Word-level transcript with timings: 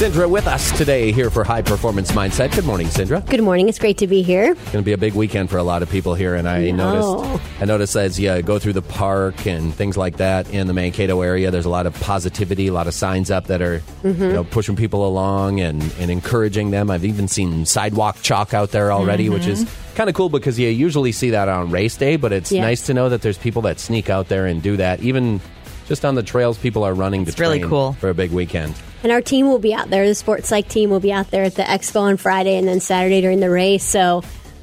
Cindra 0.00 0.30
with 0.30 0.46
us 0.46 0.74
today 0.78 1.12
here 1.12 1.28
for 1.28 1.44
High 1.44 1.60
Performance 1.60 2.12
Mindset. 2.12 2.54
Good 2.54 2.64
morning, 2.64 2.86
Cindra. 2.86 3.24
Good 3.28 3.42
morning. 3.42 3.68
It's 3.68 3.78
great 3.78 3.98
to 3.98 4.06
be 4.06 4.22
here. 4.22 4.52
It's 4.52 4.72
going 4.72 4.82
to 4.82 4.86
be 4.86 4.94
a 4.94 4.98
big 4.98 5.12
weekend 5.12 5.50
for 5.50 5.58
a 5.58 5.62
lot 5.62 5.82
of 5.82 5.90
people 5.90 6.14
here, 6.14 6.34
and 6.36 6.48
I 6.48 6.70
No. 6.70 7.20
noticed 7.22 7.44
I 7.60 7.64
noticed 7.66 7.96
as 7.96 8.18
you 8.18 8.40
go 8.40 8.58
through 8.58 8.72
the 8.72 8.80
park 8.82 9.46
and 9.46 9.74
things 9.74 9.98
like 9.98 10.16
that 10.16 10.48
in 10.54 10.68
the 10.68 10.72
Mankato 10.72 11.20
area, 11.20 11.50
there's 11.50 11.66
a 11.66 11.70
lot 11.70 11.84
of 11.84 11.92
positivity, 12.00 12.68
a 12.68 12.72
lot 12.72 12.86
of 12.86 12.94
signs 12.94 13.30
up 13.30 13.48
that 13.48 13.60
are 13.60 13.82
Mm-hmm. 14.02 14.22
you 14.22 14.32
know 14.32 14.44
pushing 14.44 14.74
people 14.76 15.06
along 15.06 15.60
and, 15.60 15.82
and 15.98 16.10
encouraging 16.10 16.70
them. 16.70 16.90
I've 16.90 17.04
even 17.04 17.28
seen 17.28 17.66
sidewalk 17.66 18.16
chalk 18.22 18.54
out 18.54 18.70
there 18.70 18.92
already, 18.92 19.28
which 19.28 19.46
is 19.46 19.66
kind 19.96 20.08
of 20.08 20.16
cool 20.16 20.30
because 20.30 20.58
you 20.58 20.68
usually 20.68 21.12
see 21.12 21.30
that 21.30 21.50
on 21.50 21.70
race 21.70 21.98
day, 21.98 22.16
but 22.16 22.32
it's 22.32 22.50
Yeah. 22.50 22.62
nice 22.62 22.86
to 22.86 22.94
know 22.94 23.10
that 23.10 23.20
there's 23.20 23.36
people 23.36 23.60
that 23.62 23.78
sneak 23.78 24.08
out 24.08 24.28
there 24.28 24.46
and 24.46 24.62
do 24.62 24.78
that, 24.78 25.00
even. 25.00 25.42
Just 25.90 26.04
on 26.04 26.14
the 26.14 26.22
trails, 26.22 26.56
people 26.56 26.84
are 26.84 26.94
running 26.94 27.24
to 27.24 27.30
It's 27.32 27.40
really 27.40 27.58
train 27.58 27.68
cool. 27.68 27.92
for 27.94 28.10
a 28.10 28.14
big 28.14 28.30
weekend. 28.30 28.76
And 29.02 29.10
our 29.10 29.20
team 29.20 29.48
will 29.48 29.58
be 29.58 29.74
out 29.74 29.90
there. 29.90 30.06
The 30.06 30.14
sports 30.14 30.46
psych 30.46 30.68
team 30.68 30.88
will 30.88 31.00
be 31.00 31.10
out 31.12 31.32
there 31.32 31.42
at 31.42 31.56
the 31.56 31.64
expo 31.64 32.02
on 32.02 32.16
Friday 32.16 32.56
and 32.56 32.68
then 32.68 32.78
Saturday 32.78 33.20
during 33.20 33.40
the 33.40 33.50
race. 33.50 33.82
So 33.82 34.22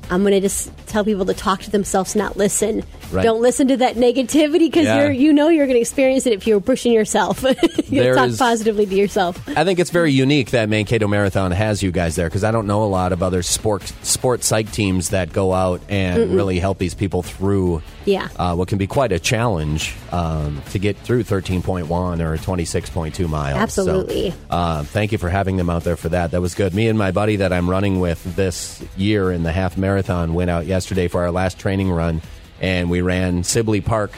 I'm 0.09 0.21
going 0.21 0.31
to 0.31 0.39
just 0.39 0.71
tell 0.87 1.03
people 1.03 1.25
to 1.25 1.33
talk 1.33 1.59
to 1.63 1.69
themselves, 1.69 2.15
not 2.15 2.37
listen. 2.37 2.81
Right. 3.11 3.23
Don't 3.23 3.41
listen 3.41 3.67
to 3.69 3.77
that 3.77 3.95
negativity 3.95 4.59
because 4.59 4.85
Yeah. 4.85 5.01
you're 5.03 5.11
you 5.11 5.33
know 5.33 5.49
you're 5.49 5.65
going 5.65 5.75
to 5.77 5.81
experience 5.81 6.25
it 6.25 6.33
if 6.33 6.45
you're 6.47 6.59
pushing 6.59 6.91
yourself. 6.91 7.41
you 7.89 8.01
There 8.01 8.15
talk 8.15 8.29
is- 8.29 8.37
positively 8.37 8.85
to 8.85 8.95
yourself. 8.95 9.41
I 9.57 9.63
think 9.63 9.79
it's 9.79 9.89
very 9.91 10.11
unique 10.11 10.51
that 10.51 10.69
Mankato 10.69 11.07
Marathon 11.07 11.51
has 11.51 11.81
you 11.81 11.91
guys 11.91 12.15
there 12.15 12.27
because 12.27 12.43
I 12.43 12.51
don't 12.51 12.67
know 12.67 12.83
a 12.83 12.85
lot 12.85 13.11
of 13.13 13.23
other 13.23 13.41
sport 13.43 13.83
sport 14.03 14.43
psych 14.43 14.71
teams 14.71 15.09
that 15.09 15.31
go 15.31 15.53
out 15.53 15.81
and 15.89 16.33
really 16.33 16.59
help 16.59 16.77
these 16.77 16.93
people 16.93 17.23
through 17.23 17.81
Yeah. 18.05 18.27
uh, 18.37 18.55
what 18.55 18.67
can 18.67 18.77
be 18.77 18.87
quite 18.87 19.11
a 19.11 19.19
challenge 19.19 19.95
um, 20.11 20.61
to 20.71 20.79
get 20.79 20.97
through 20.97 21.23
13.1 21.23 21.87
or 22.19 22.37
26.2 22.37 23.29
miles. 23.29 23.57
Absolutely. 23.57 24.31
So, 24.31 24.35
uh, 24.49 24.83
thank 24.83 25.11
you 25.11 25.17
for 25.17 25.29
having 25.29 25.57
them 25.57 25.69
out 25.69 25.83
there 25.83 25.97
for 25.97 26.09
that. 26.09 26.31
That 26.31 26.41
was 26.41 26.55
good. 26.55 26.73
Me 26.73 26.87
and 26.87 26.97
my 26.97 27.11
buddy 27.11 27.37
that 27.37 27.53
I'm 27.53 27.69
running 27.69 27.99
with 27.99 28.35
this 28.35 28.83
year 28.97 29.31
in 29.31 29.43
the 29.43 29.51
half 29.51 29.77
marathon 29.77 30.33
went 30.33 30.49
out 30.49 30.65
yesterday 30.65 31.07
for 31.07 31.21
our 31.21 31.31
last 31.31 31.57
training 31.59 31.89
run 31.91 32.21
and 32.61 32.89
we 32.89 33.01
ran 33.01 33.43
Sibley 33.43 33.81
Park 33.81 34.11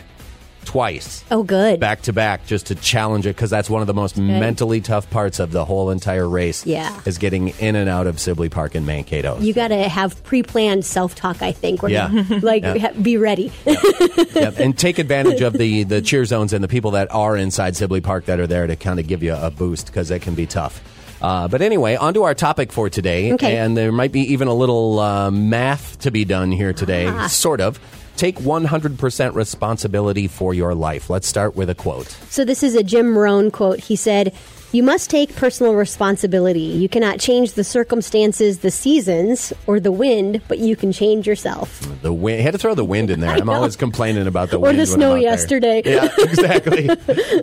twice 0.66 1.24
Oh, 1.32 1.42
good. 1.42 1.80
back 1.80 2.04
to 2.04 2.14
back 2.14 2.46
just 2.46 2.68
to 2.68 2.76
challenge 2.76 3.26
it 3.26 3.36
because 3.36 3.50
that's 3.50 3.70
one 3.72 3.82
of 3.82 3.88
the 3.88 3.94
most 3.94 4.18
mentally 4.18 4.82
tough 4.82 5.10
parts 5.10 5.40
of 5.40 5.52
the 5.52 5.66
whole 5.66 5.90
entire 5.90 6.28
race. 6.30 6.64
Yeah. 6.66 7.00
is 7.06 7.18
getting 7.18 7.48
in 7.60 7.76
and 7.76 7.90
out 7.90 8.06
of 8.06 8.20
Sibley 8.20 8.50
Park 8.50 8.76
in 8.76 8.86
Mankato. 8.86 9.40
You 9.40 9.54
got 9.54 9.70
to 9.70 9.90
have 9.90 10.22
pre-planned 10.24 10.86
self-talk. 10.86 11.42
I 11.42 11.54
think. 11.54 11.82
Yeah. 11.88 12.12
like 12.44 12.62
Yeah. 12.64 12.92
be 12.92 13.18
ready. 13.18 13.52
Yep, 13.66 14.60
and 14.60 14.78
take 14.78 15.00
advantage 15.00 15.42
of 15.42 15.54
the 15.54 15.84
the 15.84 16.02
cheer 16.02 16.24
zones 16.24 16.54
and 16.54 16.64
the 16.64 16.68
people 16.68 16.92
that 16.92 17.12
are 17.14 17.36
inside 17.36 17.76
Sibley 17.76 18.00
Park 18.02 18.26
that 18.26 18.40
are 18.40 18.48
there 18.48 18.68
to 18.68 18.76
kind 18.76 19.00
of 19.00 19.08
give 19.08 19.24
you 19.24 19.34
a 19.34 19.50
boost 19.50 19.88
because 19.88 20.12
it 20.12 20.22
can 20.22 20.36
be 20.36 20.46
tough. 20.46 20.82
Uh, 21.22 21.48
but 21.50 21.62
anyway, 21.62 21.96
on 21.96 22.14
to 22.14 22.24
our 22.24 22.34
topic 22.36 22.72
for 22.72 22.90
today, 22.90 23.34
Okay. 23.34 23.58
and 23.58 23.76
there 23.76 23.92
might 23.92 24.12
be 24.14 24.22
even 24.34 24.48
a 24.48 24.54
little 24.54 25.00
uh, 25.00 25.30
math 25.32 26.00
to 26.00 26.12
be 26.12 26.24
done 26.26 26.52
here 26.52 26.72
today, 26.74 27.08
Ah. 27.08 27.28
sort 27.28 27.60
of. 27.60 27.80
Take 28.20 28.36
100% 28.40 29.34
responsibility 29.34 30.28
for 30.28 30.54
your 30.54 30.76
life. 30.76 31.10
Let's 31.10 31.26
start 31.26 31.56
with 31.56 31.70
a 31.70 31.74
quote. 31.74 32.10
So 32.30 32.44
this 32.44 32.64
is 32.64 32.76
a 32.76 32.84
Jim 32.84 33.18
Rohn 33.18 33.50
quote. 33.50 33.80
He 33.80 33.96
said, 33.96 34.36
"You 34.72 34.84
must 34.84 35.10
take 35.10 35.36
personal 35.36 35.74
responsibility. 35.74 36.60
You 36.60 36.88
cannot 36.90 37.20
change 37.20 37.54
the 37.54 37.64
circumstances, 37.64 38.60
the 38.60 38.72
seasons, 38.72 39.52
or 39.68 39.80
the 39.80 39.92
wind, 39.92 40.42
but 40.48 40.60
you 40.60 40.76
can 40.76 40.92
change 40.92 41.28
yourself." 41.28 41.82
The 42.02 42.14
wind. 42.14 42.42
Had 42.42 42.52
to 42.54 42.58
throw 42.58 42.76
the 42.76 42.86
wind 42.86 43.10
in 43.10 43.20
there. 43.20 43.30
I'm 43.36 43.50
always 43.50 43.76
complaining 43.76 44.28
about 44.28 44.50
the 44.52 44.58
Or 44.58 44.62
wind. 44.62 44.80
Or 44.80 44.86
the 44.86 44.92
when 44.92 45.00
snow 45.00 45.10
I'm 45.12 45.18
out 45.18 45.22
there. 45.22 45.32
yesterday. 45.32 45.82
Yeah, 45.86 46.10
exactly. 46.20 46.90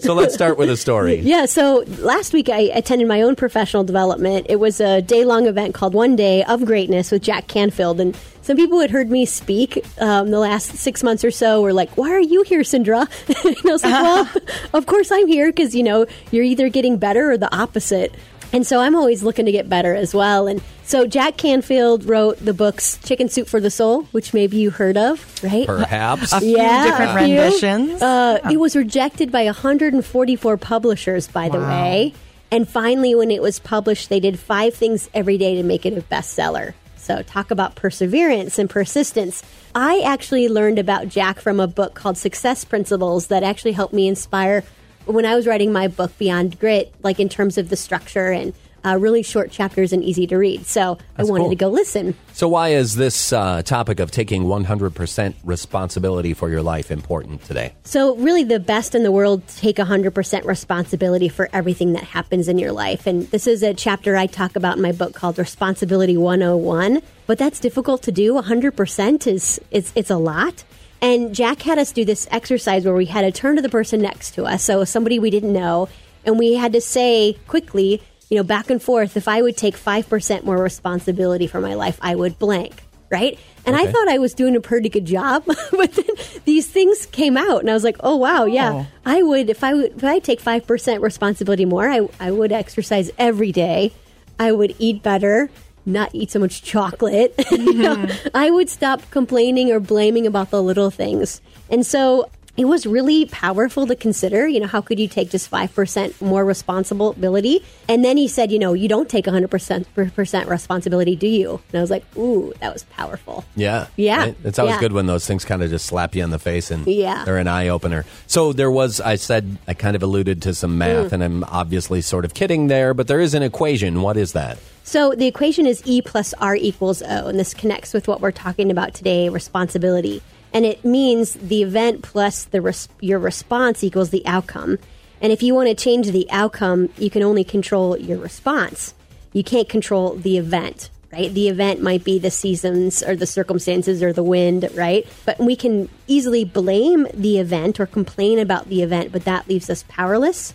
so 0.00 0.14
let's 0.14 0.34
start 0.34 0.58
with 0.58 0.70
a 0.70 0.76
story. 0.76 1.16
Yeah, 1.26 1.46
so 1.46 1.84
last 1.98 2.32
week 2.32 2.48
I 2.48 2.60
attended 2.74 3.08
my 3.08 3.20
own 3.22 3.34
professional 3.36 3.82
development. 3.84 4.46
It 4.48 4.56
was 4.60 4.80
a 4.80 5.02
day 5.02 5.24
long 5.24 5.46
event 5.46 5.74
called 5.74 5.92
One 5.94 6.14
Day 6.16 6.44
of 6.44 6.64
Greatness 6.64 7.10
with 7.10 7.22
Jack 7.22 7.48
Canfield. 7.48 8.00
And 8.00 8.16
some 8.42 8.56
people 8.56 8.78
had 8.80 8.90
heard 8.92 9.10
me 9.10 9.24
speak 9.26 9.84
um, 10.00 10.30
the 10.30 10.38
last 10.38 10.76
six 10.76 11.02
months 11.02 11.24
or 11.24 11.32
so 11.32 11.62
were 11.62 11.72
like, 11.72 11.96
Why 11.96 12.10
are 12.10 12.20
you 12.20 12.42
here, 12.44 12.60
Cindra? 12.60 13.08
and 13.44 13.56
I 13.68 13.72
was 13.72 13.82
like, 13.82 13.92
Well, 13.92 14.30
of 14.72 14.86
course 14.86 15.10
I'm 15.10 15.26
here 15.26 15.48
because, 15.48 15.74
you 15.74 15.82
know, 15.82 16.06
you're 16.30 16.44
either 16.44 16.68
getting 16.68 16.96
better 16.96 17.15
or 17.30 17.36
the 17.38 17.54
opposite. 17.56 18.14
And 18.52 18.64
so 18.66 18.80
I'm 18.80 18.94
always 18.94 19.22
looking 19.24 19.44
to 19.46 19.52
get 19.52 19.68
better 19.68 19.94
as 19.94 20.14
well. 20.14 20.46
And 20.46 20.62
so 20.84 21.04
Jack 21.06 21.36
Canfield 21.36 22.04
wrote 22.04 22.38
the 22.38 22.54
books 22.54 22.98
Chicken 23.04 23.28
Soup 23.28 23.48
for 23.48 23.60
the 23.60 23.70
Soul, 23.72 24.02
which 24.12 24.32
maybe 24.32 24.56
you 24.56 24.70
heard 24.70 24.96
of, 24.96 25.42
right? 25.42 25.66
Perhaps. 25.66 26.32
A 26.32 26.40
few 26.40 26.56
Yeah, 26.56 26.84
different 26.84 27.10
a 27.20 27.24
few. 27.24 27.36
renditions. 27.40 28.02
Uh, 28.02 28.38
It 28.50 28.58
was 28.60 28.76
rejected 28.76 29.32
by 29.32 29.44
144 29.46 30.56
publishers, 30.58 31.26
by 31.26 31.48
the 31.48 31.58
way. 31.58 32.14
And 32.52 32.68
finally, 32.68 33.14
when 33.16 33.32
it 33.32 33.42
was 33.42 33.58
published, 33.58 34.08
they 34.08 34.20
did 34.20 34.38
five 34.38 34.74
things 34.74 35.10
every 35.12 35.36
day 35.38 35.56
to 35.56 35.64
make 35.64 35.84
it 35.84 35.98
a 35.98 36.02
bestseller. 36.02 36.74
So, 36.96 37.22
talk 37.22 37.50
about 37.50 37.74
perseverance 37.74 38.58
and 38.58 38.70
persistence. 38.70 39.42
I 39.74 40.00
actually 40.00 40.48
learned 40.48 40.78
about 40.78 41.08
Jack 41.08 41.40
from 41.40 41.58
a 41.60 41.66
book 41.66 41.94
called 41.94 42.16
Success 42.18 42.64
Principles 42.64 43.26
that 43.28 43.42
actually 43.42 43.72
helped 43.72 43.92
me 43.94 44.06
inspire 44.08 44.62
when 45.06 45.24
I 45.24 45.34
was 45.34 45.46
writing 45.46 45.72
my 45.72 45.88
book, 45.88 46.16
Beyond 46.18 46.58
Grit, 46.58 46.94
like 47.02 47.18
in 47.18 47.28
terms 47.28 47.58
of 47.58 47.68
the 47.68 47.76
structure 47.76 48.30
and 48.30 48.52
uh, 48.84 48.96
really 48.96 49.22
short 49.22 49.50
chapters 49.50 49.92
and 49.92 50.04
easy 50.04 50.26
to 50.28 50.36
read. 50.36 50.64
So, 50.66 50.98
That's 51.16 51.28
I 51.28 51.30
wanted 51.30 51.44
cool. 51.44 51.50
to 51.50 51.56
go 51.56 51.68
listen. 51.68 52.14
So 52.32 52.48
why 52.48 52.68
is 52.68 52.94
this 52.94 53.32
uh, 53.32 53.62
topic 53.62 53.98
of 53.98 54.10
taking 54.10 54.44
100% 54.44 55.34
responsibility 55.42 56.34
for 56.34 56.48
your 56.48 56.62
life 56.62 56.90
important 56.90 57.42
today? 57.42 57.74
So, 57.82 58.14
really, 58.16 58.44
the 58.44 58.60
best 58.60 58.94
in 58.94 59.02
the 59.02 59.10
world 59.10 59.42
take 59.56 59.76
100% 59.76 60.44
responsibility 60.44 61.28
for 61.28 61.48
everything 61.52 61.94
that 61.94 62.04
happens 62.04 62.46
in 62.46 62.58
your 62.58 62.72
life. 62.72 63.06
And 63.06 63.28
this 63.30 63.46
is 63.48 63.62
a 63.62 63.74
chapter 63.74 64.16
I 64.16 64.26
talk 64.26 64.54
about 64.54 64.76
in 64.76 64.82
my 64.82 64.92
book 64.92 65.14
called 65.14 65.38
Responsibility 65.38 66.16
101. 66.16 67.02
But 67.26 67.38
that's 67.38 67.58
difficult 67.58 68.02
to 68.02 68.12
do. 68.12 68.34
100% 68.34 69.26
is 69.26 69.60
it's, 69.72 69.92
it's 69.96 70.10
a 70.10 70.16
lot. 70.16 70.62
And 71.02 71.34
Jack 71.34 71.62
had 71.62 71.78
us 71.78 71.92
do 71.92 72.04
this 72.04 72.26
exercise 72.30 72.84
where 72.84 72.94
we 72.94 73.06
had 73.06 73.22
to 73.22 73.30
turn 73.32 73.56
to 73.56 73.62
the 73.62 73.68
person 73.68 74.00
next 74.00 74.32
to 74.32 74.44
us, 74.44 74.62
so 74.62 74.84
somebody 74.84 75.18
we 75.18 75.30
didn't 75.30 75.52
know, 75.52 75.88
and 76.24 76.38
we 76.38 76.54
had 76.54 76.72
to 76.72 76.80
say 76.80 77.36
quickly, 77.46 78.02
you 78.30 78.36
know, 78.36 78.42
back 78.42 78.70
and 78.70 78.82
forth, 78.82 79.16
if 79.16 79.28
I 79.28 79.42
would 79.42 79.56
take 79.56 79.76
5% 79.76 80.42
more 80.44 80.56
responsibility 80.58 81.46
for 81.46 81.60
my 81.60 81.74
life, 81.74 81.98
I 82.02 82.14
would 82.14 82.38
blank, 82.38 82.82
right? 83.10 83.38
And 83.64 83.76
I 83.76 83.86
thought 83.92 84.08
I 84.08 84.18
was 84.18 84.32
doing 84.34 84.56
a 84.56 84.60
pretty 84.60 84.88
good 84.88 85.04
job, 85.04 85.44
but 85.70 85.92
then 85.92 86.06
these 86.44 86.66
things 86.66 87.06
came 87.06 87.36
out, 87.36 87.60
and 87.60 87.70
I 87.70 87.74
was 87.74 87.84
like, 87.84 87.96
"Oh 88.00 88.16
wow, 88.16 88.44
yeah, 88.44 88.72
Oh. 88.72 88.86
I 89.04 89.22
would 89.22 89.50
if 89.50 89.62
I 89.64 89.74
would 89.74 89.96
if 89.96 90.04
I 90.04 90.18
take 90.20 90.40
five 90.40 90.66
percent 90.66 91.02
responsibility 91.02 91.64
more, 91.64 91.88
I 91.88 92.08
I 92.20 92.30
would 92.30 92.52
exercise 92.52 93.10
every 93.18 93.50
day, 93.52 93.92
I 94.38 94.52
would 94.52 94.74
eat 94.78 95.02
better, 95.02 95.50
not 95.86 96.10
eat 96.12 96.30
so 96.30 96.38
much 96.38 96.62
chocolate, 96.62 97.34
You 97.50 97.74
know, 97.74 98.08
I 98.34 98.50
would 98.50 98.68
stop 98.68 99.08
complaining 99.10 99.72
or 99.72 99.80
blaming 99.80 100.26
about 100.26 100.50
the 100.50 100.62
little 100.62 100.90
things, 100.90 101.40
and 101.70 101.86
so." 101.86 102.28
It 102.56 102.64
was 102.64 102.86
really 102.86 103.26
powerful 103.26 103.86
to 103.86 103.94
consider, 103.94 104.48
you 104.48 104.60
know, 104.60 104.66
how 104.66 104.80
could 104.80 104.98
you 104.98 105.08
take 105.08 105.28
just 105.30 105.50
5% 105.50 106.22
more 106.22 106.42
responsibility? 106.42 107.62
And 107.86 108.02
then 108.02 108.16
he 108.16 108.28
said, 108.28 108.50
you 108.50 108.58
know, 108.58 108.72
you 108.72 108.88
don't 108.88 109.10
take 109.10 109.26
100% 109.26 110.48
responsibility, 110.48 111.16
do 111.16 111.26
you? 111.26 111.60
And 111.68 111.78
I 111.78 111.80
was 111.82 111.90
like, 111.90 112.04
ooh, 112.16 112.54
that 112.60 112.72
was 112.72 112.84
powerful. 112.84 113.44
Yeah. 113.56 113.88
Yeah. 113.96 114.18
Right? 114.20 114.36
It's 114.42 114.58
always 114.58 114.76
Yeah. 114.76 114.80
good 114.80 114.92
when 114.94 115.04
those 115.04 115.26
things 115.26 115.44
kind 115.44 115.62
of 115.62 115.68
just 115.68 115.84
slap 115.84 116.14
you 116.14 116.24
in 116.24 116.30
the 116.30 116.38
face 116.38 116.70
and 116.70 116.86
Yeah. 116.86 117.24
they're 117.26 117.36
an 117.36 117.46
eye 117.48 117.68
opener. 117.68 118.06
So 118.26 118.54
there 118.54 118.70
was, 118.70 119.02
I 119.02 119.16
said, 119.16 119.58
I 119.68 119.74
kind 119.74 119.94
of 119.94 120.02
alluded 120.02 120.40
to 120.42 120.54
some 120.54 120.72
Mm. 120.76 120.78
math, 120.78 121.12
and 121.12 121.22
I'm 121.22 121.44
obviously 121.44 122.00
sort 122.00 122.24
of 122.24 122.32
kidding 122.32 122.68
there, 122.68 122.94
but 122.94 123.06
there 123.06 123.20
is 123.20 123.34
an 123.34 123.42
equation. 123.42 124.00
What 124.00 124.16
is 124.16 124.32
that? 124.32 124.56
So 124.82 125.14
the 125.14 125.26
equation 125.26 125.66
is 125.66 125.82
E 125.84 126.00
plus 126.00 126.32
R 126.40 126.56
equals 126.56 127.02
O, 127.02 127.26
and 127.26 127.38
this 127.38 127.52
connects 127.52 127.92
with 127.92 128.08
what 128.08 128.20
we're 128.22 128.30
talking 128.30 128.70
about 128.70 128.94
today 128.94 129.28
responsibility. 129.28 130.22
And 130.56 130.64
it 130.64 130.86
means 130.86 131.34
the 131.34 131.62
event 131.62 132.00
plus 132.00 132.44
the 132.44 132.62
res- 132.62 132.88
your 132.98 133.18
response 133.18 133.84
equals 133.84 134.08
the 134.08 134.26
outcome. 134.26 134.78
And 135.20 135.30
if 135.30 135.42
you 135.42 135.54
want 135.54 135.68
to 135.68 135.74
change 135.74 136.10
the 136.10 136.26
outcome, 136.30 136.88
you 136.96 137.10
can 137.10 137.22
only 137.22 137.44
control 137.44 137.94
your 137.98 138.16
response. 138.16 138.94
You 139.34 139.44
can't 139.44 139.68
control 139.68 140.14
the 140.14 140.38
event, 140.38 140.88
right? 141.12 141.30
The 141.30 141.50
event 141.50 141.82
might 141.82 142.04
be 142.04 142.18
the 142.18 142.30
seasons 142.30 143.02
or 143.02 143.14
the 143.14 143.26
circumstances 143.26 144.02
or 144.02 144.14
the 144.14 144.22
wind, 144.22 144.66
right? 144.72 145.06
But 145.26 145.38
we 145.38 145.56
can 145.56 145.90
easily 146.06 146.46
blame 146.46 147.06
the 147.12 147.38
event 147.38 147.78
or 147.78 147.84
complain 147.84 148.38
about 148.38 148.70
the 148.70 148.80
event, 148.80 149.12
but 149.12 149.26
that 149.26 149.46
leaves 149.50 149.68
us 149.68 149.84
powerless. 149.88 150.54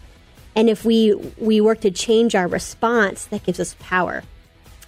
And 0.56 0.68
if 0.68 0.84
we 0.84 1.14
we 1.38 1.62
work 1.62 1.82
to 1.82 1.92
change 1.92 2.34
our 2.34 2.48
response, 2.48 3.26
that 3.26 3.44
gives 3.44 3.60
us 3.60 3.76
power. 3.80 4.24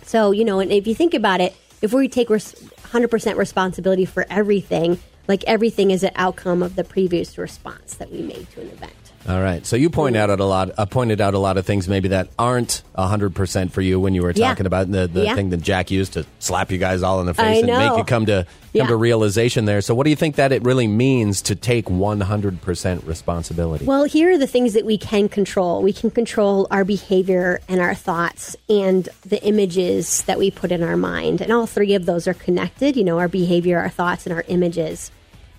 So, 0.02 0.32
you 0.32 0.44
know, 0.44 0.60
and 0.60 0.72
if 0.72 0.88
you 0.88 0.96
think 0.96 1.14
about 1.14 1.40
it, 1.40 1.56
if 1.84 1.92
we 1.92 2.08
take 2.08 2.30
res- 2.30 2.54
100% 2.94 3.36
responsibility 3.36 4.06
for 4.06 4.26
everything, 4.30 5.00
like 5.28 5.44
everything 5.44 5.92
is 5.92 6.02
an 6.02 6.12
outcome 6.16 6.64
of 6.64 6.78
the 6.78 6.84
previous 6.84 7.38
response 7.38 7.96
that 7.96 8.10
we 8.10 8.22
made 8.22 8.50
to 8.52 8.62
an 8.62 8.70
event. 8.70 9.03
All 9.28 9.42
right. 9.42 9.66
So 9.66 9.78
you 9.78 9.90
point 9.90 10.18
out 10.18 10.30
a 10.30 10.44
lot. 10.44 10.72
Uh, 10.78 10.86
pointed 10.86 11.22
out 11.22 11.34
a 11.34 11.40
lot 11.40 11.58
of 11.58 11.66
things 11.66 11.88
maybe 11.88 12.10
that 12.10 12.28
aren't 12.38 12.82
hundred 12.94 13.34
percent 13.34 13.72
for 13.72 13.82
you 13.82 13.98
when 14.00 14.14
you 14.14 14.22
were 14.22 14.32
Yeah. 14.32 14.50
talking 14.50 14.66
about 14.66 14.92
the, 14.92 15.08
the 15.08 15.24
Yeah. 15.24 15.36
thing 15.36 15.50
that 15.52 15.62
Jack 15.62 15.92
used 15.92 16.14
to 16.14 16.26
slap 16.40 16.72
you 16.72 16.78
guys 16.78 17.04
all 17.04 17.22
in 17.22 17.26
the 17.26 17.34
face 17.34 17.64
I 17.64 17.68
and 17.68 17.68
make 17.68 17.98
you 17.98 18.04
come 18.04 18.26
to 18.26 18.46
come 18.46 18.48
Yeah. 18.74 18.88
to 18.88 18.96
realization 18.98 19.64
there. 19.64 19.80
So 19.82 19.96
what 19.96 20.04
do 20.04 20.10
you 20.10 20.16
think 20.18 20.36
that 20.36 20.52
it 20.52 20.64
really 20.64 20.88
means 20.88 21.42
to 21.44 21.56
take 21.56 21.90
one 21.90 22.20
hundred 22.20 22.62
percent 22.62 23.06
responsibility? 23.06 23.86
Well, 23.86 24.04
here 24.04 24.32
are 24.32 24.38
the 24.38 24.48
things 24.48 24.74
that 24.74 24.84
we 24.86 24.98
can 24.98 25.30
control. 25.30 25.82
We 25.82 25.94
can 25.94 26.12
control 26.12 26.68
our 26.70 26.84
behavior 26.84 27.62
and 27.70 27.80
our 27.80 27.96
thoughts 27.96 28.58
and 28.68 29.08
the 29.26 29.42
images 29.46 30.24
that 30.24 30.38
we 30.38 30.52
put 30.52 30.72
in 30.74 30.84
our 30.84 30.98
mind. 30.98 31.40
And 31.40 31.54
all 31.54 31.66
three 31.66 31.94
of 31.96 32.06
those 32.06 32.28
are 32.28 32.34
connected, 32.34 32.98
you 32.98 33.06
know, 33.06 33.20
our 33.20 33.30
behavior, 33.30 33.80
our 33.80 33.90
thoughts, 33.90 34.26
and 34.26 34.34
our 34.36 34.44
images. 34.50 35.12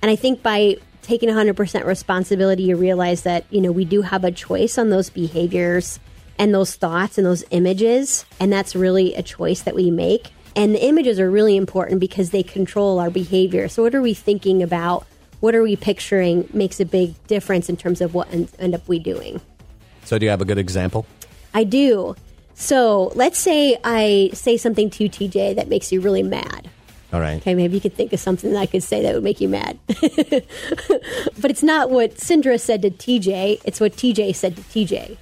And 0.02 0.10
I 0.10 0.16
think 0.16 0.42
by 0.42 0.76
taking 1.04 1.28
100% 1.28 1.84
responsibility, 1.84 2.64
you 2.64 2.76
realize 2.76 3.22
that, 3.22 3.44
you 3.50 3.60
know, 3.60 3.72
we 3.72 3.84
do 3.84 4.02
have 4.02 4.24
a 4.24 4.32
choice 4.32 4.78
on 4.78 4.90
those 4.90 5.10
behaviors 5.10 6.00
and 6.38 6.52
those 6.52 6.74
thoughts 6.74 7.18
and 7.18 7.26
those 7.26 7.44
images. 7.50 8.24
And 8.40 8.52
that's 8.52 8.74
really 8.74 9.14
a 9.14 9.22
choice 9.22 9.62
that 9.62 9.74
we 9.74 9.90
make. 9.90 10.30
And 10.56 10.74
the 10.74 10.84
images 10.84 11.18
are 11.20 11.30
really 11.30 11.56
important 11.56 12.00
because 12.00 12.30
they 12.30 12.42
control 12.42 12.98
our 12.98 13.10
behavior. 13.10 13.68
So, 13.68 13.82
what 13.82 13.94
are 13.94 14.02
we 14.02 14.14
thinking 14.14 14.62
about? 14.62 15.06
What 15.40 15.54
are 15.54 15.62
we 15.62 15.76
picturing 15.76 16.48
makes 16.52 16.80
a 16.80 16.84
big 16.84 17.14
difference 17.26 17.68
in 17.68 17.76
terms 17.76 18.00
of 18.00 18.14
what 18.14 18.32
end, 18.32 18.48
end 18.58 18.74
up 18.74 18.86
we 18.88 18.98
doing. 18.98 19.40
so 20.04 20.16
do 20.16 20.24
you 20.24 20.30
have 20.30 20.40
a 20.40 20.44
good 20.44 20.58
example? 20.58 21.06
I 21.52 21.64
do. 21.64 22.14
So, 22.54 23.12
let's 23.16 23.38
say 23.38 23.76
I 23.82 24.30
say 24.32 24.56
something 24.56 24.90
to 24.90 25.08
TJ 25.08 25.56
that 25.56 25.68
makes 25.68 25.90
you 25.90 26.00
really 26.00 26.22
mad. 26.22 26.70
All 27.12 27.20
right. 27.20 27.36
Okay, 27.36 27.54
maybe 27.54 27.74
you 27.74 27.80
could 27.80 27.94
think 27.94 28.12
of 28.12 28.18
something 28.20 28.52
that 28.52 28.58
I 28.58 28.66
could 28.66 28.82
say 28.82 29.02
that 29.02 29.14
would 29.14 29.22
make 29.22 29.40
you 29.40 29.48
mad. 29.48 29.78
but 29.88 31.50
it's 31.50 31.62
not 31.62 31.90
what 31.90 32.16
Cindra 32.16 32.58
said 32.60 32.82
to 32.82 32.90
TJ, 32.90 33.60
it's 33.64 33.80
what 33.80 33.92
TJ 33.92 34.34
said 34.34 34.56
to 34.56 34.62
TJ. 34.62 35.16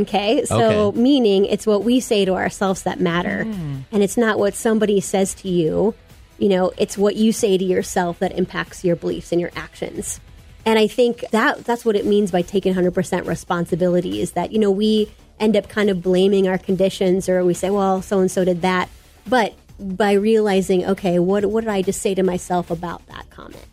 Okay, 0.00 0.44
so 0.44 0.88
Okay. 0.88 1.00
meaning 1.00 1.44
it's 1.44 1.66
what 1.66 1.82
we 1.82 1.98
say 2.00 2.24
to 2.24 2.34
ourselves 2.34 2.82
that 2.84 3.00
matter. 3.00 3.44
Hmm. 3.44 3.78
And 3.90 4.02
it's 4.02 4.16
not 4.16 4.38
what 4.38 4.54
somebody 4.54 5.00
says 5.00 5.34
to 5.34 5.48
you. 5.48 5.94
You 6.38 6.48
know, 6.48 6.72
it's 6.78 6.96
what 6.96 7.16
you 7.16 7.32
say 7.32 7.58
to 7.58 7.64
yourself 7.64 8.20
that 8.20 8.32
impacts 8.38 8.84
your 8.84 8.94
beliefs 8.94 9.32
and 9.32 9.40
your 9.40 9.50
actions. 9.56 10.20
And 10.64 10.78
I 10.78 10.86
think 10.86 11.24
that 11.32 11.64
that's 11.64 11.84
what 11.84 11.96
it 11.96 12.06
means 12.06 12.30
by 12.30 12.42
taking 12.42 12.74
100% 12.74 13.26
responsibility 13.26 14.20
is 14.20 14.32
that, 14.32 14.52
you 14.52 14.58
know, 14.60 14.70
we 14.70 15.10
end 15.40 15.56
up 15.56 15.68
kind 15.68 15.90
of 15.90 16.00
blaming 16.02 16.46
our 16.46 16.58
conditions 16.58 17.28
or 17.28 17.44
we 17.44 17.54
say, 17.54 17.70
well, 17.70 18.00
so 18.02 18.20
and 18.20 18.30
so 18.30 18.44
did 18.44 18.62
that. 18.62 18.88
But 19.26 19.54
by 19.78 20.12
realizing, 20.12 20.84
okay, 20.84 21.18
what, 21.18 21.44
what 21.46 21.62
did 21.62 21.70
I 21.70 21.82
just 21.82 22.02
say 22.02 22.14
to 22.14 22.22
myself 22.22 22.70
about 22.70 23.06
that 23.06 23.28
comment? 23.30 23.64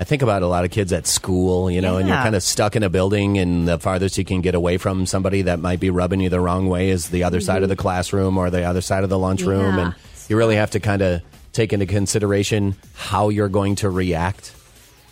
I 0.00 0.04
think 0.04 0.22
about 0.22 0.42
a 0.42 0.46
lot 0.46 0.64
of 0.64 0.70
kids 0.70 0.92
at 0.92 1.08
school, 1.08 1.68
you 1.68 1.80
know, 1.80 1.96
and 1.96 2.06
you're 2.06 2.16
kind 2.16 2.36
of 2.36 2.42
stuck 2.44 2.76
in 2.76 2.84
a 2.84 2.88
building, 2.88 3.36
and 3.36 3.66
the 3.66 3.80
farthest 3.80 4.16
you 4.16 4.24
can 4.24 4.42
get 4.42 4.54
away 4.54 4.78
from 4.78 5.06
somebody 5.06 5.42
that 5.42 5.58
might 5.58 5.80
be 5.80 5.90
rubbing 5.90 6.20
you 6.20 6.28
the 6.28 6.40
wrong 6.40 6.68
way 6.68 6.90
is 6.90 7.08
the 7.08 7.24
other 7.24 7.40
side 7.40 7.64
of 7.64 7.68
the 7.68 7.74
classroom 7.74 8.38
or 8.38 8.48
the 8.48 8.62
other 8.62 8.80
side 8.80 9.02
of 9.02 9.10
the 9.10 9.18
lunchroom. 9.18 9.60
Mm-hmm. 9.62 9.78
Yeah. 9.78 9.84
And 9.86 9.94
you 10.28 10.36
really 10.36 10.54
have 10.54 10.70
to 10.70 10.80
kind 10.80 11.02
of 11.02 11.22
take 11.52 11.72
into 11.72 11.86
consideration 11.86 12.76
how 12.94 13.30
you're 13.30 13.48
going 13.48 13.74
to 13.76 13.90
react 13.90 14.54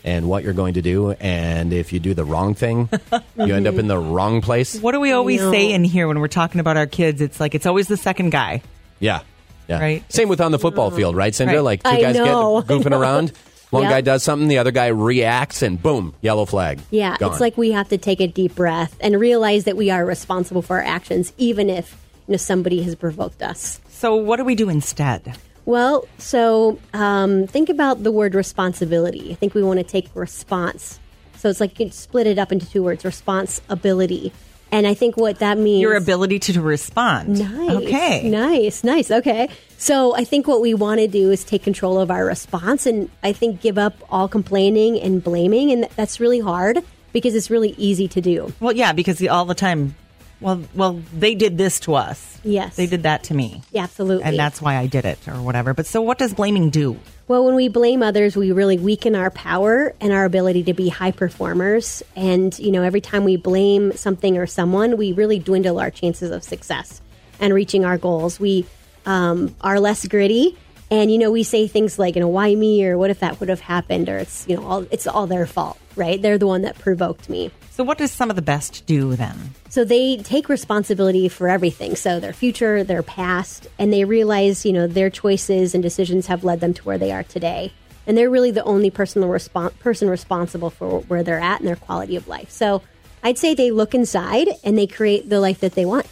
and 0.05 0.29
what 0.29 0.45
you're 0.45 0.53
going 0.53 0.75
to 0.75 0.83
do. 0.83 1.11
And 1.11 1.73
if 1.73 1.93
you 1.93 1.99
do 1.99 2.15
the 2.15 2.25
wrong 2.25 2.55
thing, 2.55 2.89
you 3.37 3.53
end 3.55 3.67
up 3.67 3.75
in 3.75 3.89
the 3.89 3.99
wrong 3.99 4.41
place. 4.41 4.79
What 4.79 4.93
do 4.93 5.01
we 5.01 5.11
always 5.11 5.41
say 5.41 5.73
in 5.73 5.83
here 5.83 6.07
when 6.07 6.21
we're 6.21 6.29
talking 6.29 6.61
about 6.61 6.77
our 6.77 6.87
kids? 6.87 7.21
It's 7.21 7.41
like 7.41 7.57
it's 7.57 7.67
always 7.67 7.89
the 7.89 7.97
second 7.97 8.31
guy. 8.31 8.63
Yeah. 9.01 9.23
Yeah. 9.69 9.81
Right. 9.81 10.13
Same 10.13 10.29
with 10.29 10.41
on 10.41 10.53
the 10.53 10.59
football 10.59 10.91
field, 10.91 11.17
right, 11.17 11.33
Cindra? 11.33 11.55
Right. 11.55 11.61
Like 11.61 11.83
two 11.83 11.89
I 11.91 12.01
guys 12.01 12.17
know. 12.17 12.63
get 12.63 12.69
goofing 12.71 12.97
around. 12.99 13.33
One 13.71 13.83
Yep. 13.83 13.91
guy 13.91 14.01
does 14.01 14.23
something, 14.23 14.47
the 14.47 14.59
other 14.59 14.71
guy 14.71 14.87
reacts, 14.87 15.61
and 15.61 15.83
boom, 15.83 16.15
yellow 16.21 16.45
flag. 16.45 16.79
Yeah, 16.91 17.17
Gone. 17.19 17.33
it's 17.33 17.41
like 17.41 17.57
we 17.59 17.73
have 17.73 17.89
to 17.89 17.99
take 17.99 18.21
a 18.21 18.29
deep 18.29 18.55
breath 18.55 18.97
and 19.01 19.19
realize 19.19 19.65
that 19.65 19.77
we 19.77 19.91
are 19.91 20.07
responsible 20.07 20.63
for 20.63 20.77
our 20.77 20.83
actions, 20.85 21.33
even 21.37 21.69
if 21.69 21.97
you 22.29 22.33
know 22.33 22.37
somebody 22.39 22.81
has 22.83 22.95
provoked 22.95 23.43
us. 23.43 23.81
So 23.89 24.15
what 24.15 24.37
do 24.37 24.45
we 24.45 24.55
do 24.55 24.69
instead? 24.69 25.37
Well, 25.65 26.07
so 26.19 26.79
um, 26.95 27.49
think 27.49 27.69
about 27.69 28.05
the 28.05 28.13
word 28.13 28.37
responsibility. 28.37 29.33
I 29.33 29.35
think 29.35 29.53
we 29.53 29.65
want 29.65 29.79
to 29.81 29.85
take 29.85 30.09
response. 30.15 31.01
So 31.37 31.49
it's 31.51 31.59
like 31.59 31.73
you 31.79 31.87
can 31.87 31.93
split 31.93 32.29
it 32.29 32.39
up 32.39 32.53
into 32.53 32.71
two 32.71 32.85
words: 32.85 33.05
responsibility. 33.05 34.33
And 34.73 34.87
I 34.87 34.95
think 34.95 35.17
what 35.17 35.39
that 35.39 35.59
means 35.59 35.81
Your 35.81 35.95
ability 35.95 36.39
to 36.41 36.61
respond. 36.61 37.39
Nice. 37.39 37.71
Okay. 37.71 38.29
Nice, 38.29 38.83
nice. 38.83 39.11
Okay. 39.11 39.49
So 39.79 40.15
I 40.17 40.25
think 40.25 40.49
what 40.49 40.61
we 40.61 40.75
want 40.75 41.01
to 41.01 41.09
do 41.09 41.31
is 41.31 41.45
take 41.45 41.63
control 41.63 42.01
of 42.01 42.11
our 42.11 42.25
response 42.25 42.87
and 42.87 43.11
I 43.23 43.33
think 43.33 43.61
give 43.61 43.79
up 43.79 43.95
all 44.11 44.29
complaining 44.29 45.01
and 45.01 45.23
blaming. 45.23 45.71
And 45.71 45.89
that's 45.97 46.19
really 46.19 46.41
hard 46.41 46.83
because 47.13 47.35
it's 47.35 47.51
really 47.51 47.75
easy 47.79 48.09
to 48.09 48.21
do. 48.21 48.53
Well, 48.61 48.75
yeah, 48.75 48.93
because 48.93 49.25
all 49.27 49.45
the 49.45 49.55
time, 49.55 49.95
well, 50.41 50.63
well, 50.75 51.03
they 51.15 51.35
did 51.35 51.57
this 51.59 51.81
to 51.81 51.95
us. 51.95 52.39
Yes. 52.45 52.77
They 52.77 52.87
did 52.87 53.05
that 53.05 53.25
to 53.25 53.35
me. 53.35 53.63
Yeah, 53.73 53.85
absolutely. 53.85 54.25
And 54.25 54.39
that's 54.39 54.61
why 54.61 54.77
I 54.77 54.87
did 54.87 55.05
it 55.05 55.19
or 55.27 55.41
whatever. 55.43 55.75
But 55.75 55.87
so 55.87 56.03
what 56.03 56.19
does 56.19 56.35
blaming 56.35 56.71
do? 56.71 56.99
Well, 57.29 57.45
when 57.45 57.57
we 57.57 57.69
blame 57.69 58.03
others, 58.03 58.37
we 58.37 58.53
really 58.53 58.79
weaken 58.79 59.17
our 59.17 59.31
power 59.31 59.95
and 60.01 60.13
our 60.13 60.25
ability 60.25 60.65
to 60.65 60.75
be 60.75 60.89
high 60.89 61.11
performers. 61.11 62.03
And, 62.15 62.57
you 62.59 62.71
know, 62.71 62.83
every 62.83 63.01
time 63.01 63.25
we 63.25 63.37
blame 63.37 63.93
something 63.97 64.39
or 64.39 64.47
someone, 64.47 64.97
we 64.97 65.13
really 65.13 65.41
dwindle 65.41 65.81
our 65.81 65.91
chances 65.91 66.31
of 66.31 66.45
success 66.45 67.01
and 67.41 67.53
reaching 67.53 67.85
our 67.85 67.99
goals. 67.99 68.39
We 68.39 68.65
um, 69.07 69.57
are 69.61 69.81
less 69.81 70.07
gritty. 70.07 70.57
And, 70.89 71.11
you 71.11 71.19
know, 71.19 71.33
we 71.33 71.43
say 71.43 71.67
things 71.67 71.99
like, 71.99 72.15
you 72.15 72.21
know, 72.21 72.29
why 72.29 72.55
me? 72.55 72.87
Or 72.87 72.97
what 72.97 73.11
if 73.11 73.19
that 73.21 73.41
would 73.41 73.49
have 73.49 73.61
happened? 73.61 74.09
Or 74.09 74.19
it's, 74.19 74.47
you 74.47 74.55
know, 74.55 74.65
all, 74.65 74.87
it's 74.93 75.09
all 75.09 75.27
their 75.27 75.47
fault, 75.47 75.79
right? 75.97 76.21
They're 76.21 76.39
the 76.39 76.47
one 76.47 76.63
that 76.63 76.79
provoked 76.79 77.29
me. 77.29 77.51
So 77.71 77.85
what 77.85 77.99
does 77.99 78.11
some 78.11 78.31
of 78.31 78.37
the 78.37 78.43
best 78.43 78.87
do 78.87 79.17
then? 79.17 79.55
So 79.69 79.85
they 79.85 80.17
take 80.19 80.49
responsibility 80.49 81.29
for 81.29 81.49
everything. 81.49 81.95
So 81.97 82.21
their 82.21 82.33
future, 82.33 82.83
their 82.83 83.03
past, 83.03 83.67
and 83.79 83.93
they 83.93 84.05
realize, 84.05 84.65
you 84.65 84.73
know, 84.73 84.87
their 84.87 85.11
choices 85.11 85.75
and 85.75 85.83
decisions 85.83 86.27
have 86.29 86.45
led 86.45 86.61
them 86.61 86.73
to 86.75 86.83
where 86.85 86.97
they 86.97 87.13
are 87.13 87.23
today. 87.23 87.73
And 88.07 88.17
they're 88.17 88.31
really 88.31 88.51
the 88.51 88.65
only 88.65 88.91
personal 88.91 89.29
respon- 89.29 89.79
person 89.81 90.09
responsible 90.09 90.71
for 90.71 91.01
where 91.01 91.23
they're 91.23 91.41
at 91.41 91.61
and 91.61 91.69
their 91.69 91.77
quality 91.77 92.17
of 92.17 92.29
life. 92.29 92.51
So 92.51 92.83
I'd 93.23 93.37
say 93.37 93.55
they 93.55 93.71
look 93.71 93.95
inside 93.95 94.49
and 94.65 94.79
they 94.79 94.87
create 94.87 95.29
the 95.29 95.41
life 95.41 95.61
that 95.61 95.75
they 95.75 95.85
want. 95.85 96.07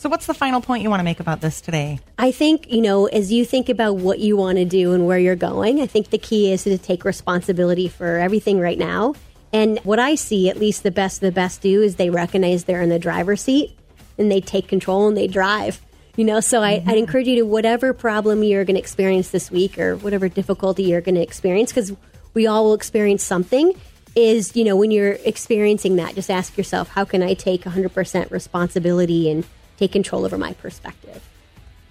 So 0.00 0.08
what's 0.08 0.24
the 0.24 0.32
final 0.32 0.62
point 0.62 0.82
you 0.82 0.88
want 0.88 1.00
to 1.00 1.04
make 1.04 1.20
about 1.20 1.42
this 1.42 1.60
today? 1.60 2.00
I 2.18 2.32
think, 2.32 2.72
you 2.72 2.80
know, 2.80 3.04
as 3.04 3.30
you 3.30 3.44
think 3.44 3.68
about 3.68 3.96
what 3.96 4.18
you 4.18 4.34
want 4.34 4.56
to 4.56 4.64
do 4.64 4.94
and 4.94 5.06
where 5.06 5.18
you're 5.18 5.36
going, 5.36 5.78
I 5.78 5.86
think 5.86 6.08
the 6.08 6.16
key 6.16 6.50
is 6.50 6.64
to 6.64 6.78
take 6.78 7.04
responsibility 7.04 7.86
for 7.86 8.16
everything 8.16 8.58
right 8.60 8.78
now. 8.78 9.14
And 9.52 9.78
what 9.80 9.98
I 9.98 10.14
see, 10.14 10.48
at 10.48 10.56
least 10.56 10.84
the 10.84 10.90
best 10.90 11.20
the 11.20 11.30
best 11.30 11.60
do, 11.60 11.82
is 11.82 11.96
they 11.96 12.08
recognize 12.08 12.64
they're 12.64 12.80
in 12.80 12.88
the 12.88 12.98
driver's 12.98 13.42
seat 13.42 13.76
and 14.16 14.32
they 14.32 14.40
take 14.40 14.68
control 14.68 15.06
and 15.06 15.18
they 15.18 15.26
drive. 15.26 15.82
You 16.16 16.24
know, 16.24 16.40
so 16.40 16.62
I, 16.62 16.70
I'd 16.70 16.80
mm-hmm. 16.80 16.90
encourage 16.92 17.26
you 17.26 17.36
to 17.36 17.42
whatever 17.42 17.92
problem 17.92 18.42
you're 18.42 18.64
going 18.64 18.76
to 18.76 18.80
experience 18.80 19.28
this 19.28 19.50
week 19.50 19.78
or 19.78 19.96
whatever 19.96 20.30
difficulty 20.30 20.84
you're 20.84 21.02
going 21.02 21.16
to 21.16 21.20
experience, 21.20 21.72
because 21.72 21.94
we 22.32 22.46
all 22.46 22.64
will 22.64 22.74
experience 22.74 23.22
something. 23.22 23.78
Is 24.16 24.56
you 24.56 24.64
know 24.64 24.76
when 24.76 24.92
you're 24.92 25.18
experiencing 25.26 25.96
that, 25.96 26.14
just 26.14 26.30
ask 26.30 26.56
yourself, 26.56 26.88
how 26.88 27.04
can 27.04 27.22
I 27.22 27.34
take 27.34 27.64
100% 27.64 28.30
responsibility 28.30 29.30
and 29.30 29.44
take 29.80 29.92
control 29.92 30.24
over 30.24 30.38
my 30.38 30.52
perspective? 30.54 31.26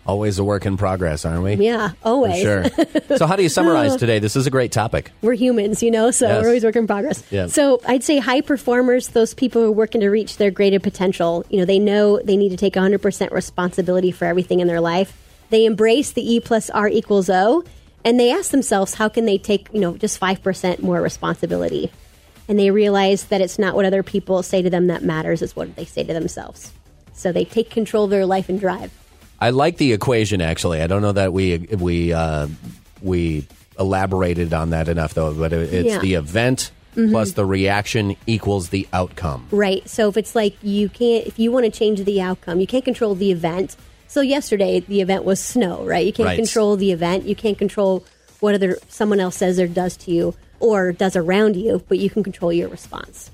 Always 0.05 0.39
a 0.39 0.43
work 0.43 0.65
in 0.65 0.77
progress, 0.77 1.25
aren't 1.25 1.43
we? 1.43 1.53
Yeah, 1.55 1.91
always. 2.03 2.41
Sure. 2.41 2.65
so, 3.17 3.27
how 3.27 3.35
do 3.35 3.43
you 3.43 3.49
summarize 3.49 3.95
today? 3.95 4.17
This 4.19 4.35
is 4.35 4.47
a 4.47 4.49
great 4.49 4.71
topic. 4.71 5.11
We're 5.21 5.33
humans, 5.33 5.83
you 5.83 5.91
know, 5.91 6.09
so 6.09 6.27
Yes. 6.27 6.41
we're 6.41 6.47
always 6.47 6.63
work 6.63 6.75
in 6.77 6.87
progress. 6.87 7.21
Yeah. 7.29 7.47
So 7.47 7.81
I'd 7.85 8.03
say 8.03 8.17
high 8.17 8.41
performers, 8.41 9.09
those 9.09 9.33
people 9.35 9.61
who 9.61 9.67
are 9.67 9.71
working 9.71 10.01
to 10.01 10.09
reach 10.09 10.37
their 10.37 10.49
greater 10.51 10.79
potential, 10.79 11.45
you 11.49 11.57
know, 11.59 11.65
they 11.65 11.77
know 11.79 12.19
they 12.23 12.37
need 12.37 12.49
to 12.49 12.57
take 12.57 12.73
100% 12.73 13.31
responsibility 13.31 14.11
for 14.11 14.25
everything 14.25 14.61
in 14.61 14.67
their 14.67 14.81
life. 14.81 15.15
They 15.51 15.65
embrace 15.65 16.11
the 16.13 16.33
E 16.33 16.39
plus 16.39 16.69
R 16.71 16.87
equals 16.87 17.29
O, 17.29 17.63
and 18.03 18.19
they 18.19 18.31
ask 18.31 18.49
themselves, 18.51 18.95
how 18.95 19.09
can 19.09 19.25
they 19.25 19.37
take, 19.37 19.67
you 19.73 19.79
know, 19.81 19.95
just 19.97 20.19
5% 20.19 20.81
more 20.81 21.01
responsibility? 21.01 21.91
And 22.47 22.57
they 22.57 22.71
realize 22.71 23.25
that 23.25 23.41
it's 23.41 23.59
not 23.59 23.75
what 23.75 23.85
other 23.85 24.01
people 24.01 24.41
say 24.41 24.63
to 24.63 24.69
them 24.71 24.87
that 24.87 25.03
matters, 25.03 25.43
it's 25.43 25.55
what 25.55 25.75
they 25.75 25.85
say 25.85 26.03
to 26.03 26.13
themselves. 26.13 26.71
So 27.19 27.31
they 27.31 27.43
take 27.45 27.69
control 27.69 28.05
of 28.05 28.09
their 28.11 28.25
life 28.25 28.47
and 28.49 28.59
drive. 28.59 28.91
I 29.39 29.49
like 29.51 29.77
the 29.77 29.93
equation. 29.93 30.41
Actually, 30.41 30.81
I 30.81 30.87
don't 30.87 31.01
know 31.01 31.11
that 31.13 31.33
we 31.33 31.57
we 31.57 32.13
uh, 32.13 32.47
we 33.01 33.45
elaborated 33.77 34.53
on 34.53 34.71
that 34.71 34.87
enough, 34.87 35.13
though. 35.13 35.33
But 35.33 35.53
it's 35.53 35.71
Yeah. 35.85 35.93
Mm-hmm. 35.95 36.01
the 36.01 36.13
event 36.15 36.71
plus 37.11 37.31
the 37.33 37.45
reaction 37.45 38.15
equals 38.27 38.69
the 38.69 38.87
outcome. 38.91 39.47
Right. 39.51 39.87
So 39.87 40.09
if 40.09 40.17
it's 40.17 40.35
like 40.35 40.57
you 40.61 40.89
can't, 40.89 41.25
if 41.27 41.39
you 41.39 41.51
want 41.51 41.65
to 41.65 41.71
change 41.71 42.03
the 42.03 42.19
outcome, 42.21 42.59
you 42.59 42.67
can't 42.67 42.83
control 42.83 43.15
the 43.15 43.31
event. 43.31 43.77
So 44.07 44.19
yesterday 44.21 44.79
the 44.81 44.99
event 45.01 45.23
was 45.23 45.39
snow, 45.39 45.83
right? 45.85 46.05
You 46.05 46.11
can't 46.11 46.27
Right. 46.27 46.35
control 46.35 46.75
the 46.75 46.91
event. 46.91 47.25
You 47.25 47.35
can't 47.35 47.57
control 47.57 48.03
what 48.41 48.55
other 48.55 48.77
someone 48.89 49.19
else 49.21 49.37
says 49.37 49.59
or 49.59 49.67
does 49.67 49.95
to 49.97 50.11
you 50.11 50.35
or 50.59 50.91
does 50.91 51.15
around 51.15 51.55
you, 51.55 51.81
but 51.87 51.99
you 51.99 52.09
can 52.09 52.23
control 52.23 52.51
your 52.51 52.67
response. 52.67 53.31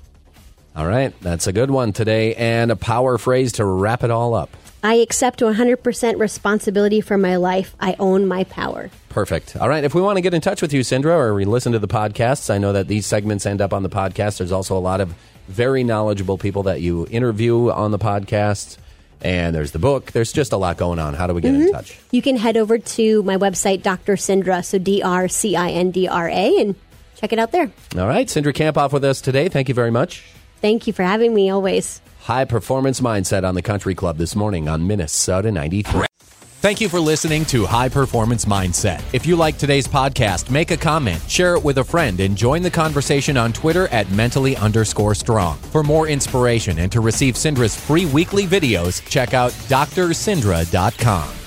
All 0.76 0.86
right, 0.86 1.18
that's 1.22 1.46
a 1.46 1.54
good 1.54 1.70
one 1.70 1.94
today, 1.94 2.34
and 2.34 2.70
a 2.70 2.76
power 2.76 3.16
phrase 3.16 3.52
to 3.52 3.64
wrap 3.64 4.04
it 4.04 4.10
all 4.10 4.34
up. 4.34 4.54
I 4.82 4.96
accept 4.96 5.40
100% 5.40 6.18
responsibility 6.18 7.00
for 7.00 7.16
my 7.16 7.36
life. 7.36 7.74
I 7.80 7.96
own 7.98 8.28
my 8.28 8.44
power. 8.44 8.90
Perfect. 9.08 9.56
All 9.56 9.68
right. 9.68 9.82
If 9.82 9.94
we 9.94 10.02
want 10.02 10.18
to 10.18 10.20
get 10.20 10.34
in 10.34 10.42
touch 10.42 10.60
with 10.60 10.74
you, 10.74 10.82
Cindra, 10.82 11.16
or 11.16 11.34
we 11.34 11.46
listen 11.46 11.72
to 11.72 11.78
the 11.78 11.88
podcasts, 11.88 12.54
I 12.54 12.58
know 12.58 12.74
that 12.74 12.86
these 12.86 13.06
segments 13.06 13.46
end 13.46 13.62
up 13.62 13.72
on 13.72 13.82
the 13.82 13.88
podcast. 13.88 14.38
There's 14.38 14.52
also 14.52 14.76
a 14.76 14.78
lot 14.78 15.00
of 15.00 15.14
very 15.48 15.82
knowledgeable 15.82 16.36
people 16.36 16.64
that 16.64 16.82
you 16.82 17.06
interview 17.10 17.70
on 17.70 17.90
the 17.90 17.98
podcast. 17.98 18.76
And 19.22 19.56
there's 19.56 19.72
the 19.72 19.78
book. 19.78 20.12
There's 20.12 20.30
just 20.30 20.52
a 20.52 20.58
lot 20.58 20.76
going 20.76 20.98
on. 20.98 21.14
How 21.14 21.26
do 21.26 21.32
we 21.32 21.40
get 21.40 21.54
in 21.54 21.62
mm-hmm. 21.62 21.72
touch? 21.74 21.98
You 22.10 22.20
can 22.20 22.36
head 22.36 22.58
over 22.58 22.78
to 22.78 23.22
my 23.22 23.38
website, 23.38 23.82
Dr. 23.82 24.16
Cindra, 24.16 24.62
so 24.62 24.78
D 24.78 25.02
R 25.02 25.26
C 25.26 25.56
I 25.56 25.70
N 25.70 25.90
D 25.90 26.06
R 26.06 26.28
A, 26.28 26.60
and 26.60 26.74
check 27.16 27.32
it 27.32 27.38
out 27.38 27.50
there. 27.50 27.72
All 27.96 28.06
right. 28.06 28.28
Cindra 28.28 28.52
Kamphoff 28.52 28.92
with 28.92 29.04
us 29.04 29.22
today. 29.22 29.48
Thank 29.48 29.68
you 29.68 29.74
very 29.74 29.90
much. 29.90 30.22
Thank 30.66 30.88
you 30.88 30.92
for 30.92 31.04
having 31.04 31.32
me 31.32 31.48
always. 31.48 32.00
High 32.22 32.44
Performance 32.44 33.00
Mindset 33.00 33.46
on 33.46 33.54
the 33.54 33.62
Country 33.62 33.94
Club 33.94 34.16
this 34.16 34.34
morning 34.34 34.68
on 34.68 34.84
Minnesota 34.84 35.52
93. 35.52 36.06
Thank 36.18 36.80
you 36.80 36.88
for 36.88 36.98
listening 36.98 37.44
to 37.44 37.66
High 37.66 37.88
Performance 37.88 38.46
Mindset. 38.46 39.00
If 39.12 39.26
you 39.26 39.36
like 39.36 39.58
today's 39.58 39.86
podcast, 39.86 40.50
make 40.50 40.72
a 40.72 40.76
comment, 40.76 41.22
share 41.30 41.54
it 41.54 41.62
with 41.62 41.78
a 41.78 41.84
friend, 41.84 42.18
and 42.18 42.36
join 42.36 42.62
the 42.62 42.70
conversation 42.72 43.36
on 43.36 43.52
Twitter 43.52 43.86
at 43.92 44.10
mentally 44.10 44.56
underscore 44.56 45.14
strong. 45.14 45.56
For 45.70 45.84
more 45.84 46.08
inspiration 46.08 46.80
and 46.80 46.90
to 46.90 47.00
receive 47.00 47.34
Cindra's 47.34 47.76
free 47.76 48.06
weekly 48.06 48.44
videos, 48.44 49.08
check 49.08 49.34
out 49.34 49.52
drcindra.com. 49.68 51.45